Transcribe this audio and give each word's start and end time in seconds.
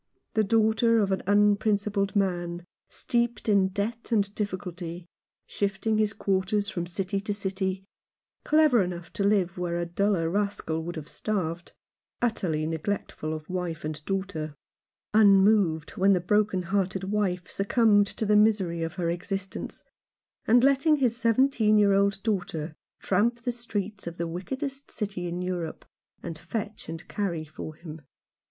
The 0.33 0.43
daughter 0.43 0.97
of 0.97 1.11
an 1.11 1.21
unprincipled 1.27 2.15
man— 2.15 2.65
steeped 2.89 3.47
in 3.47 3.67
debt 3.67 4.11
and 4.11 4.33
difficulty; 4.33 5.05
shifting 5.45 5.99
his 5.99 6.13
quarters 6.13 6.71
from 6.71 6.87
city 6.87 7.21
to 7.21 7.35
city; 7.35 7.85
clever 8.43 8.81
enough 8.81 9.13
to 9.13 9.23
live 9.23 9.59
where 9.59 9.77
a 9.77 9.85
duller 9.85 10.27
rascal 10.27 10.83
would 10.85 10.95
have 10.95 11.07
starved; 11.07 11.71
utterly 12.19 12.65
neglectful 12.65 13.31
of 13.31 13.47
wife 13.47 13.85
and 13.85 14.03
daughter; 14.05 14.55
unmoved 15.13 15.91
when 15.91 16.13
the 16.13 16.19
broken 16.19 16.63
hearted 16.63 17.03
wife 17.03 17.47
succumbed 17.51 18.07
to 18.07 18.25
the 18.25 18.35
misery 18.35 18.81
of 18.81 18.95
her 18.95 19.07
existence, 19.11 19.83
and 20.47 20.63
letting 20.63 20.95
his 20.95 21.15
seventeen 21.15 21.77
year 21.77 21.93
old 21.93 22.23
daughter 22.23 22.73
tramp 23.01 23.43
the 23.43 23.51
streets 23.51 24.07
of 24.07 24.17
the 24.17 24.27
wickedest 24.27 24.89
city 24.89 25.27
in 25.27 25.43
Europe, 25.43 25.85
and 26.23 26.39
fetch 26.39 26.89
and 26.89 27.07
carry 27.07 27.45
for 27.45 27.75
him. 27.75 28.01